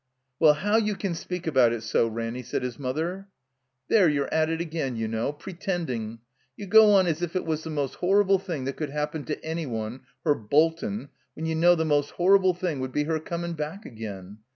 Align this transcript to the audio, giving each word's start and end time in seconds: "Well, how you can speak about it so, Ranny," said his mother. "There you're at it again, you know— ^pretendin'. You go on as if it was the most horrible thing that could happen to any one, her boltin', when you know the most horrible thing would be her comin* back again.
"Well, 0.39 0.55
how 0.55 0.77
you 0.77 0.95
can 0.95 1.13
speak 1.13 1.45
about 1.45 1.71
it 1.73 1.83
so, 1.83 2.07
Ranny," 2.07 2.41
said 2.41 2.63
his 2.63 2.79
mother. 2.79 3.27
"There 3.87 4.09
you're 4.09 4.33
at 4.33 4.49
it 4.49 4.59
again, 4.59 4.95
you 4.95 5.07
know— 5.07 5.31
^pretendin'. 5.33 6.17
You 6.57 6.65
go 6.65 6.91
on 6.95 7.05
as 7.05 7.21
if 7.21 7.35
it 7.35 7.45
was 7.45 7.63
the 7.63 7.69
most 7.69 7.97
horrible 7.97 8.39
thing 8.39 8.63
that 8.63 8.77
could 8.77 8.89
happen 8.89 9.25
to 9.25 9.45
any 9.45 9.67
one, 9.67 9.99
her 10.25 10.33
boltin', 10.33 11.09
when 11.35 11.45
you 11.45 11.53
know 11.53 11.75
the 11.75 11.85
most 11.85 12.13
horrible 12.13 12.55
thing 12.55 12.79
would 12.79 12.91
be 12.91 13.03
her 13.03 13.19
comin* 13.19 13.53
back 13.53 13.85
again. 13.85 14.39